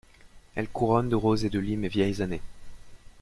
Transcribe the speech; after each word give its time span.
Elle 0.55 0.67
couronne 0.67 1.09
de 1.09 1.15
roses 1.15 1.45
et 1.45 1.51
de 1.51 1.59
lis 1.59 1.77
mes 1.77 1.87
vieilles 1.87 2.23
années. 2.23 2.41